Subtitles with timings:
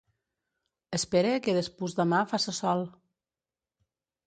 [0.97, 2.85] Espere que despús demà faça sol.